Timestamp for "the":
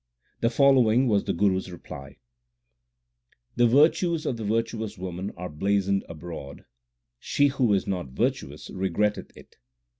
0.39-0.49, 1.25-1.33, 3.55-3.67, 4.35-4.43